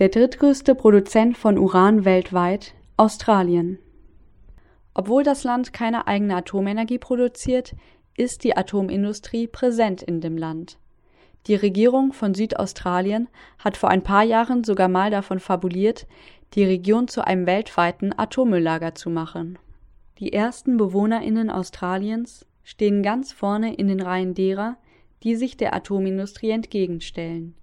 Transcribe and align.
Der 0.00 0.08
drittgrößte 0.08 0.74
Produzent 0.74 1.38
von 1.38 1.56
Uran 1.56 2.04
weltweit, 2.04 2.74
Australien. 2.96 3.78
Obwohl 4.92 5.22
das 5.22 5.44
Land 5.44 5.72
keine 5.72 6.08
eigene 6.08 6.34
Atomenergie 6.34 6.98
produziert, 6.98 7.76
ist 8.16 8.42
die 8.42 8.56
Atomindustrie 8.56 9.46
präsent 9.46 10.02
in 10.02 10.20
dem 10.20 10.36
Land. 10.36 10.78
Die 11.46 11.54
Regierung 11.54 12.12
von 12.12 12.34
Südaustralien 12.34 13.28
hat 13.60 13.76
vor 13.76 13.88
ein 13.88 14.02
paar 14.02 14.24
Jahren 14.24 14.64
sogar 14.64 14.88
mal 14.88 15.12
davon 15.12 15.38
fabuliert, 15.38 16.08
die 16.54 16.64
Region 16.64 17.06
zu 17.06 17.24
einem 17.24 17.46
weltweiten 17.46 18.12
Atommülllager 18.18 18.96
zu 18.96 19.10
machen. 19.10 19.60
Die 20.18 20.32
ersten 20.32 20.76
BewohnerInnen 20.76 21.50
Australiens 21.50 22.46
stehen 22.64 23.04
ganz 23.04 23.32
vorne 23.32 23.76
in 23.76 23.86
den 23.86 24.00
Reihen 24.00 24.34
derer, 24.34 24.76
die 25.22 25.36
sich 25.36 25.56
der 25.56 25.72
Atomindustrie 25.72 26.50
entgegenstellen. 26.50 27.54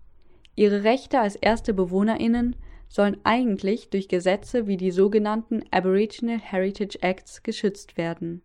Ihre 0.55 0.83
Rechte 0.83 1.19
als 1.19 1.35
erste 1.35 1.73
BewohnerInnen 1.73 2.55
sollen 2.89 3.17
eigentlich 3.23 3.89
durch 3.89 4.09
Gesetze 4.09 4.67
wie 4.67 4.77
die 4.77 4.91
sogenannten 4.91 5.63
Aboriginal 5.71 6.39
Heritage 6.39 7.01
Acts 7.01 7.41
geschützt 7.41 7.97
werden. 7.97 8.41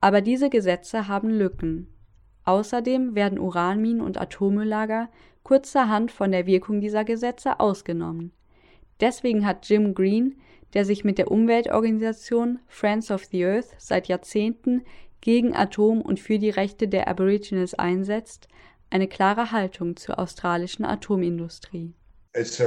Aber 0.00 0.20
diese 0.20 0.50
Gesetze 0.50 1.08
haben 1.08 1.30
Lücken. 1.30 1.88
Außerdem 2.44 3.14
werden 3.14 3.38
Uranminen 3.38 4.02
und 4.02 4.20
Atommülllager 4.20 5.08
kurzerhand 5.42 6.10
von 6.10 6.32
der 6.32 6.46
Wirkung 6.46 6.80
dieser 6.80 7.04
Gesetze 7.04 7.60
ausgenommen. 7.60 8.32
Deswegen 9.00 9.46
hat 9.46 9.68
Jim 9.68 9.94
Green, 9.94 10.36
der 10.74 10.84
sich 10.84 11.04
mit 11.04 11.18
der 11.18 11.30
Umweltorganisation 11.30 12.58
Friends 12.66 13.10
of 13.10 13.24
the 13.26 13.44
Earth 13.44 13.68
seit 13.78 14.08
Jahrzehnten 14.08 14.82
gegen 15.20 15.54
Atom 15.54 16.00
und 16.02 16.20
für 16.20 16.38
die 16.38 16.50
Rechte 16.50 16.88
der 16.88 17.08
Aborigines 17.08 17.74
einsetzt, 17.74 18.48
eine 18.92 19.08
klare 19.08 19.50
Haltung 19.50 19.96
zur 19.96 20.18
australischen 20.18 20.84
Atomindustrie. 20.84 21.94
Es 22.34 22.58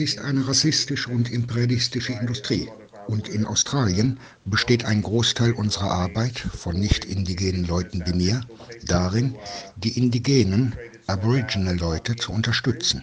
ist 0.00 0.18
eine 0.18 0.48
rassistische 0.48 1.10
und 1.10 1.30
imperialistische 1.30 2.12
Industrie. 2.12 2.68
Und 3.08 3.28
in 3.28 3.44
Australien 3.44 4.18
besteht 4.44 4.84
ein 4.84 5.02
Großteil 5.02 5.52
unserer 5.52 5.90
Arbeit 5.90 6.38
von 6.38 6.78
nicht-indigenen 6.78 7.66
Leuten 7.66 8.04
wie 8.06 8.12
mir 8.12 8.42
darin, 8.86 9.34
die 9.76 9.98
indigenen 9.98 10.74
Aboriginal-Leute 11.06 12.16
zu 12.16 12.32
unterstützen, 12.32 13.02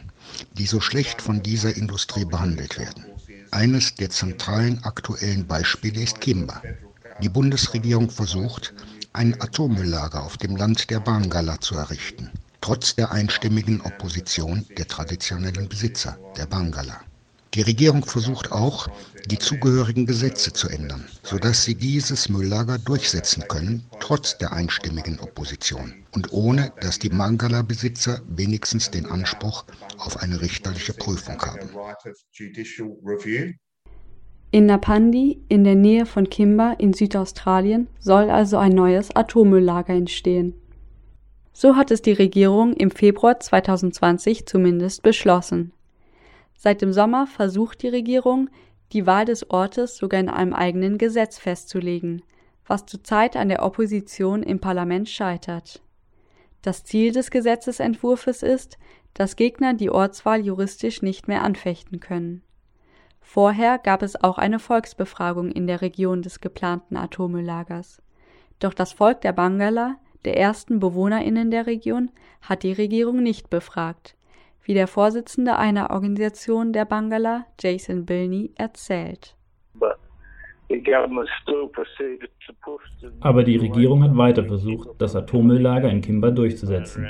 die 0.58 0.66
so 0.66 0.80
schlecht 0.80 1.22
von 1.22 1.44
dieser 1.44 1.76
Industrie 1.76 2.26
behandelt 2.26 2.80
werden. 2.80 3.06
Eines 3.52 3.96
der 3.96 4.10
zentralen 4.10 4.84
aktuellen 4.84 5.46
Beispiele 5.46 6.02
ist 6.02 6.22
Kimba. 6.22 6.62
Die 7.22 7.30
Bundesregierung 7.30 8.10
versucht, 8.10 8.74
ein 9.14 9.42
Atommülllager 9.42 10.24
auf 10.24 10.38
dem 10.38 10.56
Land 10.56 10.90
der 10.92 11.00
Bangala 11.00 11.60
zu 11.60 11.76
errichten, 11.76 12.30
trotz 12.62 12.96
der 12.96 13.12
einstimmigen 13.12 13.82
Opposition 13.82 14.66
der 14.78 14.88
traditionellen 14.88 15.68
Besitzer 15.68 16.18
der 16.38 16.46
Bangala. 16.46 17.02
Die 17.56 17.62
Regierung 17.62 18.06
versucht 18.06 18.52
auch, 18.52 18.88
die 19.26 19.40
zugehörigen 19.40 20.06
Gesetze 20.06 20.54
zu 20.54 20.70
ändern, 20.70 21.08
sodass 21.24 21.64
sie 21.64 21.74
dieses 21.74 22.30
Mülllager 22.30 22.78
durchsetzen 22.78 23.48
können, 23.48 23.84
trotz 24.00 24.38
der 24.38 24.54
einstimmigen 24.54 25.20
Opposition 25.20 25.96
und 26.12 26.32
ohne 26.32 26.72
dass 26.82 27.00
die 27.00 27.10
Mangala-Besitzer 27.10 28.22
wenigstens 28.28 28.92
den 28.92 29.08
Anspruch 29.08 29.66
auf 29.98 30.18
eine 30.18 30.40
richterliche 30.40 30.94
Prüfung 30.94 31.42
haben. 31.42 31.72
In 34.52 34.66
Napandi, 34.66 35.40
in 35.48 35.64
der 35.64 35.76
Nähe 35.76 36.08
von 36.08 36.28
Kimba 36.28 36.72
in 36.80 36.94
Südaustralien, 36.94 37.88
soll 38.00 38.32
also 38.32 38.58
ein 38.58 38.72
neues 38.72 39.16
Atommülllager 39.16 39.94
entstehen. 39.94 40.56
So 41.54 41.76
hat 41.76 41.92
es 41.92 42.02
die 42.02 42.14
Regierung 42.14 42.74
im 42.74 42.90
Februar 42.90 43.40
2020 43.40 44.48
zumindest 44.48 45.04
beschlossen. 45.04 45.72
Seit 46.58 46.82
dem 46.82 46.94
Sommer 46.94 47.28
versucht 47.28 47.84
die 47.84 47.90
Regierung, 47.90 48.50
die 48.92 49.06
Wahl 49.06 49.26
des 49.26 49.52
Ortes 49.52 49.98
sogar 49.98 50.20
in 50.20 50.30
einem 50.30 50.54
eigenen 50.54 50.98
Gesetz 50.98 51.38
festzulegen, 51.38 52.24
was 52.66 52.88
zurzeit 52.88 53.36
an 53.36 53.50
der 53.50 53.64
Opposition 53.64 54.42
im 54.42 54.60
Parlament 54.60 55.10
scheitert. 55.10 55.80
Das 56.64 56.84
Ziel 56.84 57.12
des 57.12 57.30
Gesetzesentwurfes 57.30 58.42
ist, 58.42 58.80
dass 59.14 59.36
Gegner 59.36 59.76
die 59.76 59.92
Ortswahl 59.92 60.44
juristisch 60.44 61.04
nicht 61.04 61.28
mehr 61.28 61.44
anfechten 61.44 62.00
können. 62.00 62.42
Vorher 63.32 63.78
gab 63.78 64.02
es 64.02 64.24
auch 64.24 64.40
eine 64.40 64.58
Volksbefragung 64.58 65.52
in 65.52 65.68
der 65.68 65.82
Region 65.82 66.24
des 66.24 66.42
geplanten 66.42 66.98
Atommülllagers. 66.98 68.02
Doch 68.58 68.74
das 68.74 68.92
Volk 68.92 69.22
der 69.22 69.34
Bangala, 69.34 69.98
der 70.26 70.36
ersten 70.36 70.80
BewohnerInnen 70.80 71.52
der 71.52 71.68
Region, 71.68 72.10
hat 72.42 72.64
die 72.64 72.74
Regierung 72.74 73.22
nicht 73.22 73.52
befragt, 73.52 74.16
wie 74.64 74.74
der 74.74 74.88
Vorsitzende 74.88 75.58
einer 75.58 75.92
Organisation 75.92 76.74
der 76.74 76.86
Bangala, 76.86 77.46
Jason 77.60 78.08
Bilney, 78.08 78.52
erzählt. 78.56 79.36
Aber 83.20 83.44
die 83.44 83.58
Regierung 83.58 84.04
hat 84.04 84.18
weiter 84.18 84.44
versucht, 84.44 84.90
das 84.98 85.16
Atommülllager 85.16 85.92
in 85.92 86.02
Kimba 86.02 86.32
durchzusetzen. 86.32 87.08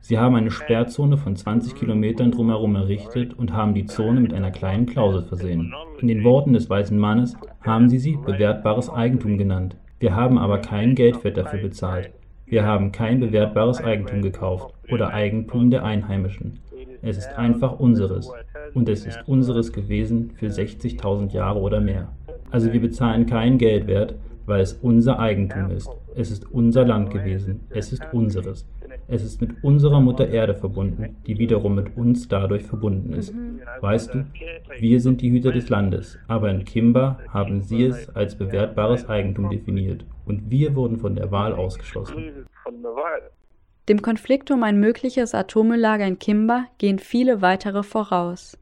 Sie 0.00 0.18
haben 0.18 0.34
eine 0.34 0.50
Sperrzone 0.50 1.16
von 1.16 1.36
20 1.36 1.74
Kilometern 1.74 2.32
drumherum 2.32 2.74
errichtet 2.74 3.34
und 3.34 3.52
haben 3.52 3.74
die 3.74 3.86
Zone 3.86 4.20
mit 4.20 4.32
einer 4.32 4.50
kleinen 4.50 4.86
Klausel 4.86 5.22
versehen. 5.22 5.74
In 6.00 6.08
den 6.08 6.24
Worten 6.24 6.52
des 6.52 6.68
weißen 6.68 6.98
Mannes 6.98 7.36
haben 7.60 7.88
sie 7.88 7.98
sie 7.98 8.16
bewertbares 8.16 8.90
Eigentum 8.90 9.38
genannt. 9.38 9.76
Wir 9.98 10.16
haben 10.16 10.38
aber 10.38 10.58
kein 10.58 10.94
Geldwert 10.94 11.36
dafür 11.36 11.60
bezahlt. 11.60 12.10
Wir 12.46 12.64
haben 12.64 12.90
kein 12.90 13.20
bewertbares 13.20 13.80
Eigentum 13.80 14.22
gekauft 14.22 14.74
oder 14.90 15.12
Eigentum 15.12 15.70
der 15.70 15.84
Einheimischen. 15.84 16.58
Es 17.02 17.16
ist 17.16 17.38
einfach 17.38 17.78
unseres. 17.78 18.30
Und 18.74 18.88
es 18.88 19.06
ist 19.06 19.20
unseres 19.26 19.72
gewesen 19.72 20.32
für 20.34 20.46
60.000 20.48 21.32
Jahre 21.32 21.60
oder 21.60 21.80
mehr. 21.80 22.08
Also 22.50 22.72
wir 22.72 22.80
bezahlen 22.80 23.26
keinen 23.26 23.58
Geldwert, 23.58 24.16
weil 24.46 24.60
es 24.60 24.72
unser 24.72 25.20
Eigentum 25.20 25.70
ist. 25.70 25.88
Es 26.16 26.30
ist 26.30 26.50
unser 26.50 26.84
Land 26.84 27.10
gewesen. 27.10 27.60
Es 27.70 27.92
ist 27.92 28.02
unseres. 28.12 28.66
Es 29.12 29.24
ist 29.24 29.40
mit 29.40 29.64
unserer 29.64 30.00
Mutter 30.00 30.28
Erde 30.28 30.54
verbunden, 30.54 31.16
die 31.26 31.36
wiederum 31.36 31.74
mit 31.74 31.96
uns 31.96 32.28
dadurch 32.28 32.62
verbunden 32.62 33.12
ist. 33.12 33.34
Weißt 33.80 34.14
du, 34.14 34.24
wir 34.78 35.00
sind 35.00 35.20
die 35.20 35.32
Hüter 35.32 35.50
des 35.50 35.68
Landes, 35.68 36.16
aber 36.28 36.48
in 36.48 36.64
Kimba 36.64 37.18
haben 37.28 37.60
sie 37.60 37.86
es 37.86 38.08
als 38.10 38.36
bewertbares 38.36 39.08
Eigentum 39.08 39.50
definiert 39.50 40.04
und 40.26 40.48
wir 40.48 40.76
wurden 40.76 40.96
von 40.96 41.16
der 41.16 41.32
Wahl 41.32 41.54
ausgeschlossen. 41.54 42.46
Dem 43.88 44.00
Konflikt 44.00 44.52
um 44.52 44.62
ein 44.62 44.78
mögliches 44.78 45.34
Atommülllager 45.34 46.06
in 46.06 46.20
Kimba 46.20 46.66
gehen 46.78 47.00
viele 47.00 47.42
weitere 47.42 47.82
voraus. 47.82 48.56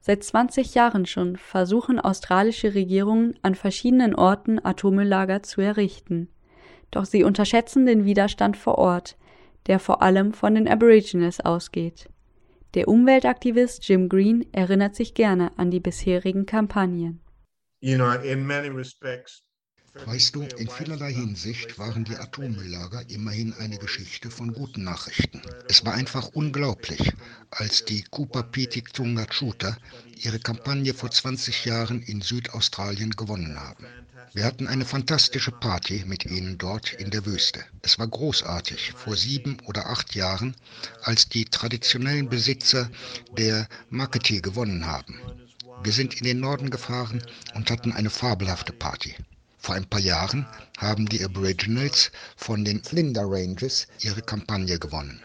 Seit 0.00 0.22
20 0.22 0.76
Jahren 0.76 1.06
schon 1.06 1.36
versuchen 1.36 1.98
australische 1.98 2.76
Regierungen 2.76 3.34
an 3.42 3.56
verschiedenen 3.56 4.14
Orten 4.14 4.64
Atommülllager 4.64 5.42
zu 5.42 5.60
errichten. 5.60 6.28
Doch 6.92 7.04
sie 7.04 7.24
unterschätzen 7.24 7.84
den 7.84 8.04
Widerstand 8.04 8.56
vor 8.56 8.78
Ort, 8.78 9.16
der 9.68 9.78
vor 9.78 10.02
allem 10.02 10.32
von 10.32 10.54
den 10.54 10.66
Aborigines 10.66 11.40
ausgeht. 11.40 12.08
Der 12.74 12.88
Umweltaktivist 12.88 13.88
Jim 13.88 14.08
Green 14.08 14.46
erinnert 14.52 14.94
sich 14.94 15.14
gerne 15.14 15.56
an 15.56 15.70
die 15.70 15.80
bisherigen 15.80 16.44
Kampagnen. 16.46 17.20
Weißt 20.06 20.34
du, 20.34 20.42
in 20.42 20.68
vielerlei 20.68 21.12
Hinsicht 21.12 21.78
waren 21.78 22.04
die 22.04 22.16
Atommülllager 22.16 23.08
immerhin 23.08 23.52
eine 23.54 23.78
Geschichte 23.78 24.30
von 24.30 24.52
guten 24.52 24.84
Nachrichten. 24.84 25.42
Es 25.68 25.84
war 25.84 25.94
einfach 25.94 26.28
unglaublich, 26.28 27.12
als 27.50 27.84
die 27.84 28.02
Cooper 28.02 28.42
Pitik 28.42 28.92
Tungachuta 28.92 29.76
ihre 30.22 30.38
Kampagne 30.38 30.94
vor 30.94 31.10
20 31.10 31.64
Jahren 31.64 32.02
in 32.02 32.20
Südaustralien 32.20 33.10
gewonnen 33.10 33.58
haben. 33.58 33.86
Wir 34.34 34.44
hatten 34.44 34.66
eine 34.66 34.84
fantastische 34.84 35.52
Party 35.52 36.04
mit 36.06 36.26
ihnen 36.26 36.58
dort 36.58 36.92
in 36.92 37.10
der 37.10 37.24
Wüste. 37.24 37.64
Es 37.82 37.98
war 37.98 38.06
großartig 38.08 38.92
vor 38.92 39.16
sieben 39.16 39.58
oder 39.64 39.86
acht 39.88 40.14
Jahren, 40.14 40.54
als 41.02 41.28
die 41.28 41.44
traditionellen 41.46 42.28
Besitzer 42.28 42.90
der 43.36 43.68
Makati 43.90 44.40
gewonnen 44.40 44.86
haben. 44.86 45.18
Wir 45.82 45.92
sind 45.92 46.14
in 46.14 46.24
den 46.24 46.40
Norden 46.40 46.70
gefahren 46.70 47.22
und 47.54 47.70
hatten 47.70 47.92
eine 47.92 48.10
fabelhafte 48.10 48.72
Party. 48.72 49.14
Vor 49.68 49.74
ein 49.74 49.84
paar 49.84 50.00
Jahren 50.00 50.46
haben 50.78 51.04
die 51.04 51.22
Aboriginals 51.22 52.10
von 52.38 52.64
den 52.64 52.82
Flinders 52.82 53.26
Ranges 53.28 53.86
ihre 54.00 54.22
Kampagne 54.22 54.78
gewonnen. 54.78 55.22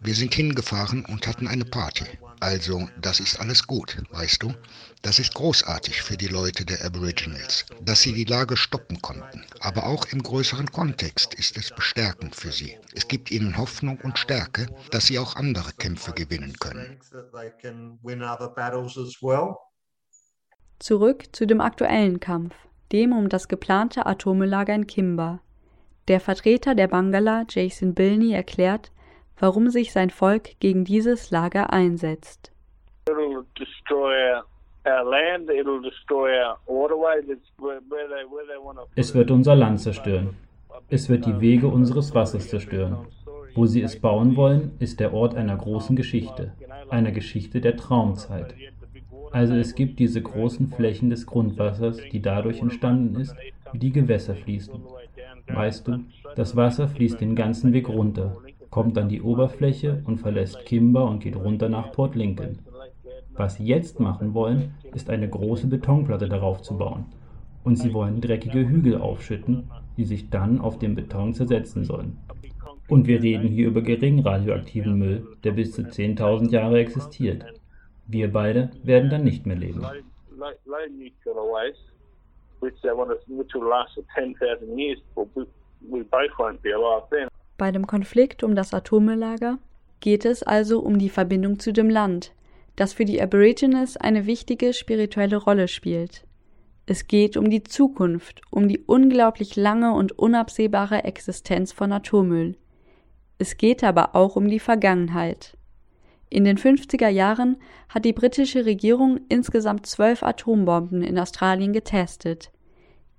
Wir 0.00 0.14
sind 0.14 0.32
hingefahren 0.32 1.04
und 1.04 1.26
hatten 1.26 1.46
eine 1.46 1.66
Party. 1.66 2.06
Also, 2.40 2.88
das 3.02 3.20
ist 3.20 3.38
alles 3.40 3.66
gut, 3.66 4.02
weißt 4.10 4.42
du? 4.42 4.54
Das 5.02 5.18
ist 5.18 5.34
großartig 5.34 6.00
für 6.00 6.16
die 6.16 6.28
Leute 6.28 6.64
der 6.64 6.82
Aboriginals, 6.82 7.66
dass 7.82 8.00
sie 8.00 8.14
die 8.14 8.24
Lage 8.24 8.56
stoppen 8.56 9.02
konnten. 9.02 9.44
Aber 9.60 9.84
auch 9.84 10.06
im 10.06 10.22
größeren 10.22 10.72
Kontext 10.72 11.34
ist 11.34 11.58
es 11.58 11.70
bestärkend 11.70 12.34
für 12.34 12.52
sie. 12.52 12.78
Es 12.94 13.06
gibt 13.06 13.30
ihnen 13.30 13.58
Hoffnung 13.58 13.98
und 14.00 14.18
Stärke, 14.18 14.66
dass 14.92 15.08
sie 15.08 15.18
auch 15.18 15.36
andere 15.36 15.74
Kämpfe 15.74 16.12
gewinnen 16.12 16.54
können. 16.58 16.98
Zurück 20.78 21.36
zu 21.36 21.46
dem 21.46 21.60
aktuellen 21.60 22.20
Kampf, 22.20 22.54
dem 22.92 23.12
um 23.12 23.28
das 23.28 23.48
geplante 23.48 24.06
Atommülllager 24.06 24.74
in 24.74 24.86
Kimba. 24.86 25.40
Der 26.08 26.20
Vertreter 26.20 26.74
der 26.74 26.88
Bangala, 26.88 27.44
Jason 27.48 27.94
Bilney, 27.94 28.32
erklärt, 28.32 28.92
warum 29.38 29.70
sich 29.70 29.92
sein 29.92 30.10
Volk 30.10 30.60
gegen 30.60 30.84
dieses 30.84 31.30
Lager 31.30 31.72
einsetzt. 31.72 32.52
Es 38.96 39.14
wird 39.14 39.30
unser 39.30 39.54
Land 39.54 39.80
zerstören. 39.80 40.36
Es 40.88 41.08
wird 41.08 41.24
die 41.26 41.40
Wege 41.40 41.68
unseres 41.68 42.14
Wassers 42.14 42.48
zerstören. 42.48 43.06
Wo 43.54 43.66
sie 43.66 43.82
es 43.82 44.00
bauen 44.00 44.36
wollen, 44.36 44.72
ist 44.80 45.00
der 45.00 45.14
Ort 45.14 45.36
einer 45.36 45.56
großen 45.56 45.96
Geschichte, 45.96 46.52
einer 46.90 47.12
Geschichte 47.12 47.60
der 47.60 47.76
Traumzeit. 47.76 48.54
Also 49.34 49.54
es 49.54 49.74
gibt 49.74 49.98
diese 49.98 50.22
großen 50.22 50.68
Flächen 50.68 51.10
des 51.10 51.26
Grundwassers, 51.26 51.96
die 52.12 52.22
dadurch 52.22 52.60
entstanden 52.60 53.16
ist, 53.16 53.34
wie 53.72 53.80
die 53.80 53.90
Gewässer 53.90 54.36
fließen. 54.36 54.76
Weißt 55.48 55.88
du, 55.88 56.04
das 56.36 56.54
Wasser 56.54 56.86
fließt 56.86 57.20
den 57.20 57.34
ganzen 57.34 57.72
Weg 57.72 57.88
runter, 57.88 58.36
kommt 58.70 58.96
an 58.96 59.08
die 59.08 59.22
Oberfläche 59.22 60.02
und 60.04 60.18
verlässt 60.18 60.64
Kimber 60.66 61.10
und 61.10 61.18
geht 61.18 61.34
runter 61.34 61.68
nach 61.68 61.90
Port 61.90 62.14
Lincoln. 62.14 62.60
Was 63.34 63.56
sie 63.56 63.64
jetzt 63.64 63.98
machen 63.98 64.34
wollen, 64.34 64.74
ist 64.94 65.10
eine 65.10 65.28
große 65.28 65.66
Betonplatte 65.66 66.28
darauf 66.28 66.62
zu 66.62 66.78
bauen. 66.78 67.06
Und 67.64 67.74
sie 67.74 67.92
wollen 67.92 68.20
dreckige 68.20 68.68
Hügel 68.68 69.00
aufschütten, 69.00 69.64
die 69.96 70.04
sich 70.04 70.30
dann 70.30 70.60
auf 70.60 70.78
dem 70.78 70.94
Beton 70.94 71.34
zersetzen 71.34 71.82
sollen. 71.82 72.18
Und 72.86 73.08
wir 73.08 73.20
reden 73.20 73.48
hier 73.48 73.66
über 73.66 73.82
gering 73.82 74.20
radioaktiven 74.20 74.96
Müll, 74.96 75.26
der 75.42 75.50
bis 75.50 75.72
zu 75.72 75.82
10.000 75.82 76.52
Jahre 76.52 76.78
existiert. 76.78 77.46
Wir 78.06 78.32
beide 78.32 78.70
werden 78.82 79.10
dann 79.10 79.24
nicht 79.24 79.46
mehr 79.46 79.56
leben. 79.56 79.84
Bei 87.56 87.72
dem 87.72 87.86
Konflikt 87.86 88.42
um 88.42 88.54
das 88.54 88.74
Atommülllager 88.74 89.58
geht 90.00 90.24
es 90.24 90.42
also 90.42 90.80
um 90.80 90.98
die 90.98 91.08
Verbindung 91.08 91.58
zu 91.58 91.72
dem 91.72 91.88
Land, 91.88 92.32
das 92.76 92.92
für 92.92 93.04
die 93.04 93.20
Aborigines 93.22 93.96
eine 93.96 94.26
wichtige 94.26 94.72
spirituelle 94.72 95.36
Rolle 95.36 95.68
spielt. 95.68 96.26
Es 96.86 97.06
geht 97.06 97.36
um 97.36 97.48
die 97.48 97.62
Zukunft, 97.62 98.42
um 98.50 98.68
die 98.68 98.80
unglaublich 98.80 99.56
lange 99.56 99.94
und 99.94 100.18
unabsehbare 100.18 101.04
Existenz 101.04 101.72
von 101.72 101.92
Atommüll. 101.92 102.56
Es 103.38 103.56
geht 103.56 103.82
aber 103.82 104.14
auch 104.14 104.36
um 104.36 104.48
die 104.48 104.60
Vergangenheit. 104.60 105.56
In 106.34 106.42
den 106.42 106.58
50er 106.58 107.06
Jahren 107.06 107.58
hat 107.88 108.04
die 108.04 108.12
britische 108.12 108.66
Regierung 108.66 109.20
insgesamt 109.28 109.86
zwölf 109.86 110.24
Atombomben 110.24 111.00
in 111.00 111.16
Australien 111.16 111.72
getestet. 111.72 112.50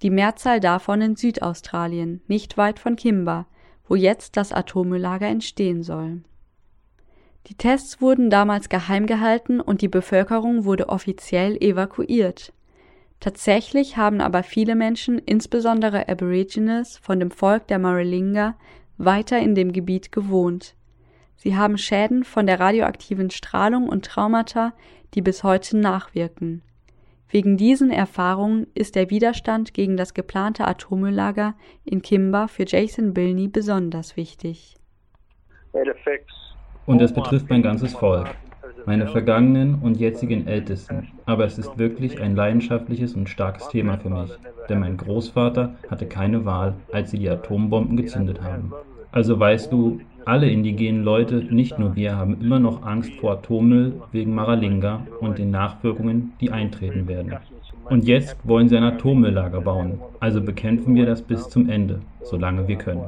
Die 0.02 0.10
Mehrzahl 0.10 0.60
davon 0.60 1.00
in 1.00 1.16
Südaustralien, 1.16 2.20
nicht 2.28 2.58
weit 2.58 2.78
von 2.78 2.98
Kimba, 2.98 3.48
wo 3.88 3.96
jetzt 3.96 4.36
das 4.36 4.52
Atommülllager 4.52 5.28
entstehen 5.28 5.82
soll. 5.82 6.24
Die 7.48 7.56
Tests 7.56 8.02
wurden 8.02 8.30
damals 8.30 8.68
geheim 8.68 9.06
gehalten 9.06 9.62
und 9.62 9.82
die 9.82 9.88
Bevölkerung 9.88 10.66
wurde 10.66 10.90
offiziell 10.90 11.56
evakuiert. 11.64 12.52
Tatsächlich 13.22 13.96
haben 13.96 14.20
aber 14.20 14.44
viele 14.44 14.76
Menschen, 14.76 15.20
insbesondere 15.20 16.10
Aborigines 16.10 16.98
von 16.98 17.22
dem 17.22 17.32
Volk 17.32 17.68
der 17.68 17.80
Maralinga, 17.80 18.58
weiter 18.98 19.40
in 19.40 19.56
dem 19.56 19.72
Gebiet 19.72 20.12
gewohnt. 20.12 20.76
Sie 21.36 21.56
haben 21.56 21.78
Schäden 21.78 22.24
von 22.24 22.48
der 22.48 22.60
radioaktiven 22.60 23.30
Strahlung 23.30 23.90
und 23.90 24.06
Traumata, 24.06 24.74
die 25.14 25.22
bis 25.22 25.44
heute 25.44 25.78
nachwirken. 25.78 26.62
Wegen 27.30 27.58
diesen 27.58 27.92
Erfahrungen 27.92 28.68
ist 28.76 28.96
der 28.96 29.10
Widerstand 29.10 29.74
gegen 29.74 29.98
das 29.98 30.14
geplante 30.14 30.66
Atommülllager 30.66 31.56
in 31.84 32.02
Kimba 32.02 32.48
für 32.48 32.66
Jason 32.66 33.14
Bilney 33.14 33.48
besonders 33.48 34.16
wichtig. 34.16 34.76
Und 36.86 37.02
es 37.02 37.14
betrifft 37.14 37.50
mein 37.50 37.64
ganzes 37.64 37.94
Volk, 37.94 38.30
meine 38.86 39.08
vergangenen 39.08 39.82
und 39.82 40.00
jetzigen 40.00 40.48
Ältesten. 40.48 41.12
Aber 41.26 41.46
es 41.46 41.58
ist 41.58 41.78
wirklich 41.78 42.22
ein 42.22 42.36
leidenschaftliches 42.36 43.16
und 43.16 43.28
starkes 43.28 43.68
Thema 43.70 43.98
für 43.98 44.10
mich, 44.10 44.32
denn 44.70 44.80
mein 44.80 44.96
Großvater 44.96 45.76
hatte 45.90 46.06
keine 46.06 46.46
Wahl, 46.46 46.76
als 46.92 47.12
sie 47.12 47.20
die 47.20 47.30
Atombomben 47.30 47.98
gezündet 47.98 48.42
haben. 48.42 48.72
Also 49.12 49.40
weißt 49.40 49.72
du, 49.72 50.00
alle 50.26 50.50
indigenen 50.50 51.04
Leute, 51.04 51.36
nicht 51.36 51.78
nur 51.78 51.96
wir, 51.96 52.18
haben 52.18 52.42
immer 52.42 52.60
noch 52.60 52.84
Angst 52.84 53.14
vor 53.16 53.34
Atommüll 53.34 54.02
wegen 54.12 54.34
Maralinga 54.34 55.06
und 55.20 55.38
den 55.38 55.52
Nachwirkungen, 55.52 56.34
die 56.42 56.52
eintreten 56.52 57.08
werden. 57.08 57.34
Und 57.90 58.06
jetzt 58.06 58.36
wollen 58.44 58.68
sie 58.68 58.78
ein 58.78 58.84
Atommülllager 58.84 59.62
bauen. 59.62 60.00
Also 60.20 60.42
bekämpfen 60.42 60.96
wir 60.96 61.06
das 61.06 61.22
bis 61.22 61.48
zum 61.50 61.70
Ende, 61.70 62.02
solange 62.24 62.68
wir 62.68 62.78
können. 62.78 63.06